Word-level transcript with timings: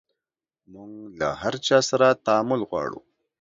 موژ 0.71 1.11
له 1.21 1.29
هر 1.41 1.53
چا 1.67 1.79
سره 1.89 2.07
تعامل 2.25 2.61
غواړو 2.69 2.99